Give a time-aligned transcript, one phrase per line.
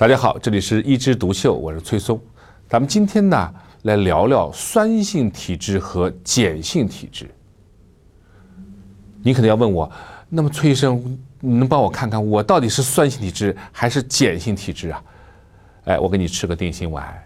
[0.00, 2.18] 大家好，这里是一枝独秀，我是崔松。
[2.66, 7.30] 咱们今天呢，来聊聊酸性体质和碱性体质。
[9.22, 9.92] 你可能要问我，
[10.30, 15.04] 那么崔医生，你能帮我看看我到底是酸性体质还是碱性体质啊？
[15.84, 17.22] 哎，我给你吃个定心丸，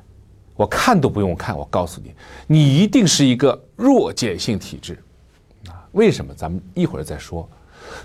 [0.57, 2.13] 我看都不用看，我告诉你，
[2.49, 4.99] 你一定是一个弱碱性体质
[5.69, 5.87] 啊！
[5.93, 6.35] 为什么？
[6.35, 7.49] 咱们一会儿再说。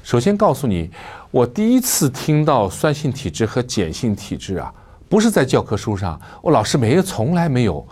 [0.04, 0.90] 首先告诉你，
[1.32, 4.74] 我第一次听到酸性体质和碱性体质啊，
[5.08, 7.86] 不是在教科书上，我老师没有从来没有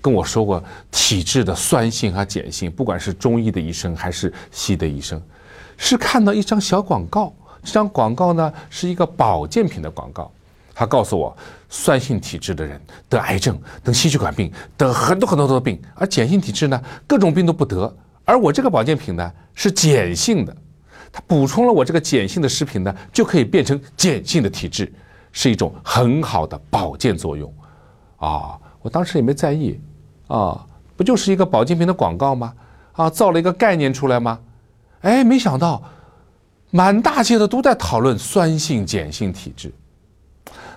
[0.00, 5.20] 跟我说过体质的酸性和碱性，不管是中医的医生还是西医的医生，
[5.76, 7.32] 是看到一张小广告，
[7.62, 10.30] 这张广告呢是一个保健品的广告，
[10.74, 11.36] 他告诉我，
[11.68, 17.94] 酸性体质的人得癌症、得心血管病、得很多很多的病，而碱性体质呢，各种病都不得，
[18.24, 20.56] 而我这个保健品呢是碱性的。
[21.12, 24.92] 它补充了我这个碱性的食品呢，就可以变成碱性的体质，
[25.32, 27.52] 是一种很好的保健作用，
[28.18, 29.80] 啊，我当时也没在意，
[30.28, 30.64] 啊，
[30.96, 32.54] 不就是一个保健品的广告吗？
[32.92, 34.38] 啊，造了一个概念出来吗？
[35.00, 35.82] 哎，没想到，
[36.70, 39.72] 满大街的都在讨论酸性碱性体质。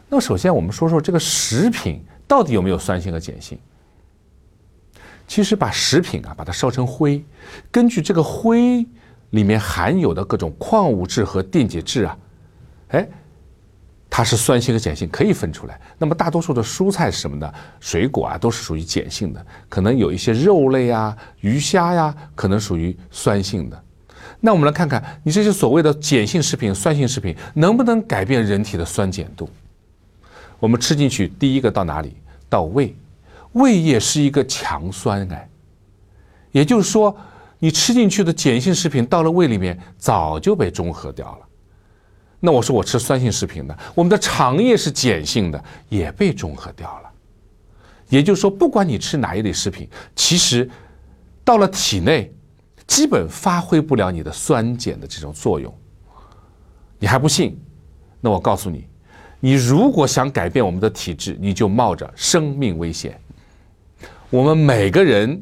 [0.09, 3.59] 那么首先我们说说这个食品到底有没有酸性和碱性？
[5.27, 7.23] 其实把食品啊把它烧成灰，
[7.69, 8.83] 根据这个灰。
[9.33, 12.17] 里面含有的各种矿物质和电解质啊，
[12.89, 13.07] 哎，
[14.07, 15.81] 它是酸性和碱性可以分出来。
[15.97, 17.51] 那么大多数的蔬菜什么呢？
[17.79, 23.83] 水果啊都是属于碱性的，可能有一些肉类啊、鱼虾呀，可能属于酸性的。
[24.39, 29.49] 那我们来看看，你这些所谓的碱性食品、酸性食品能不能改变人体的酸碱度？
[30.59, 32.15] 我们吃进去，第一个到哪里？
[32.47, 32.95] 到胃，
[33.53, 35.49] 胃液是一个强酸哎，
[36.51, 37.17] 也就是说。
[37.63, 41.47] 你吃进去的碱性食品到了胃里面，早就被中和掉了。
[42.41, 47.09] 那我说我吃酸性食品的，我们的肠液是碱性的，也被中和掉了。
[48.09, 50.69] 也就是说，不管你吃哪一类食品，其实
[51.41, 52.29] 到了体内，
[52.85, 55.73] 基本发挥不了你的酸碱的这种作用。
[56.99, 57.57] 你还不信？
[58.19, 58.85] 那我告诉你，
[59.39, 63.17] 你如果想改变我们的体质，你就冒着生命危险。
[64.29, 65.41] 我们每个人。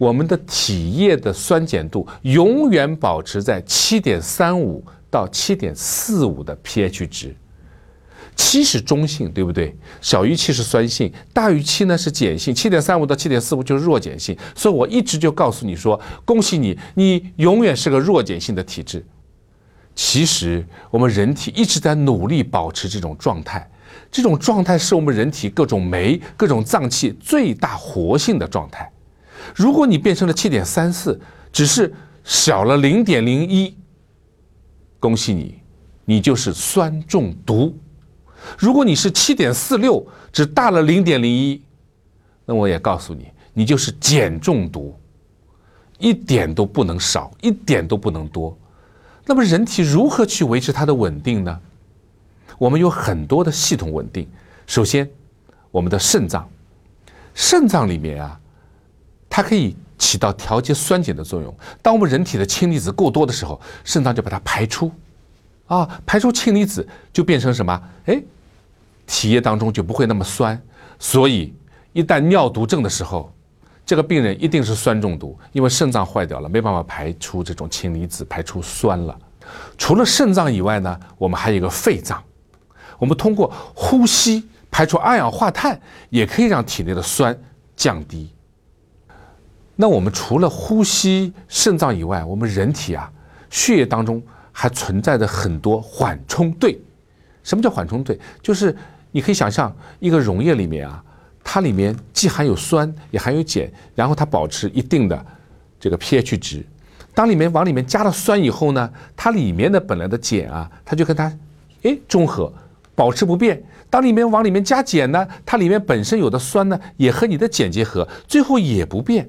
[0.00, 7.36] 我们的体液的酸碱度永远保持在七点三五到七点四五的 pH 值，
[8.34, 9.76] 七是中性，对不对？
[10.00, 14.34] 小于七是酸性，大于七呢是碱性，七点三五到七点四五就是弱碱性。
[14.54, 19.04] 所以我一直就告诉你说，恭喜你，你永远是个弱碱性的体质。
[19.94, 23.70] 其实我们人体一直在努力保持这种状态，
[24.10, 28.90] 这种状态是我们人体各种酶、各种脏器最大活性的状态。
[29.54, 31.20] 如果你变成了七点三四，
[31.52, 31.92] 只是
[32.24, 33.76] 小了零点零一，
[34.98, 35.60] 恭喜你，
[36.04, 37.74] 你就是酸中毒；
[38.58, 41.62] 如果你是七点四六，只大了零点零一，
[42.44, 44.98] 那我也告诉你，你就是碱中毒，
[45.98, 48.56] 一点都不能少，一点都不能多。
[49.26, 51.60] 那么人体如何去维持它的稳定呢？
[52.58, 54.28] 我们有很多的系统稳定。
[54.66, 55.08] 首先，
[55.70, 56.48] 我们的肾脏，
[57.34, 58.39] 肾脏里面啊。
[59.30, 61.54] 它可以起到调节酸碱的作用。
[61.80, 64.90] 当我们人体的氢离子过多的时候，肾脏就把它排出，
[65.66, 67.80] 啊，排出氢离子就变成什么？
[68.06, 68.20] 哎，
[69.06, 70.60] 体液当中就不会那么酸。
[70.98, 71.54] 所以
[71.92, 73.32] 一旦尿毒症的时候，
[73.86, 79.16] 这个病人一定是酸中毒，因为肾脏坏掉了，没办法排出这种氢离子，排出酸了。
[79.78, 82.22] 除了肾脏以外呢，我们还有一个肺脏，
[82.98, 87.36] 我们通过呼吸排出二氧化碳，也可以让体内的酸
[87.76, 88.30] 降低。
[89.80, 93.10] 那我们除了呼吸、肾脏以外，我们人体啊，
[93.48, 96.78] 血液当中还存在着很多缓冲对。
[97.42, 98.20] 什么叫缓冲对？
[98.42, 98.76] 就是
[99.10, 101.02] 你可以想象一个溶液里面啊，
[101.42, 105.26] 它里面既含有酸，也含有碱，然后它保持一定的
[105.80, 106.62] 这个 pH 值。
[107.14, 111.32] 当里面往里面加了酸以后呢，它里面的本来的碱啊，它就跟它
[111.84, 112.52] 哎中和，
[112.94, 113.62] 保持不变。
[113.88, 119.26] 当里面往里面加碱呢，它里面本身有的酸呢，也和你的碱结合，最后也不变。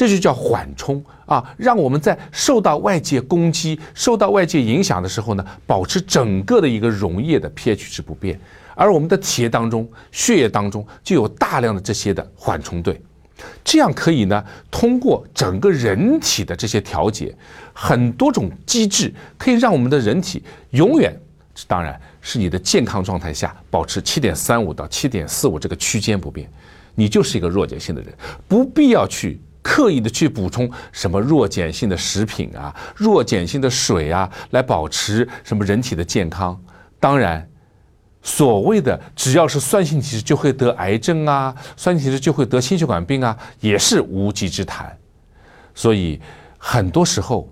[0.00, 8.40] 这就叫缓冲啊，让我们在受到外界攻击、受到外界影响的时候呢，保持整个的一个溶液的 pH 值不变。
[8.74, 12.98] 而我们的体液当中、血液当中就有大量的这些的缓冲对，
[13.62, 17.36] 这样可以呢，通过整个人体的这些调节，
[17.74, 21.14] 很多种机制可以让我们的人体永远，
[21.66, 26.50] 当然是你的健康状态下保持七点三五到七点四五这个区间不变，
[26.94, 28.14] 你就是一个弱碱性的人，
[28.48, 29.38] 不必要去。
[29.62, 36.58] 刻意的去补充什么弱碱性的食品啊、弱碱性的水啊，来保持什么人体的健康。
[36.98, 37.48] 当然，
[38.22, 44.96] 所谓的只要是酸性体质就会得癌症啊，酸性体质就会得心血管病啊，也是无稽之谈。
[45.74, 46.20] 所以
[46.58, 47.48] 很多时候，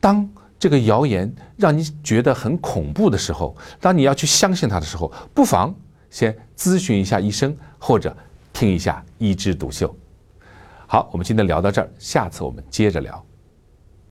[0.00, 0.28] 当
[0.58, 5.74] 这个谣言让你觉得很恐怖的时候，当你要去相信它的时候，不妨
[6.10, 8.14] 先咨询一下医生，或者
[8.52, 9.88] 听一下《医知独秀》。
[10.88, 13.24] 好，我们今天聊到这儿，下次我们接着聊。